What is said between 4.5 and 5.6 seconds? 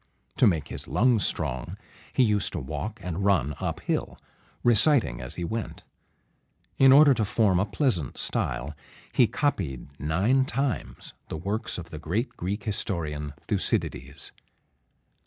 reciting as he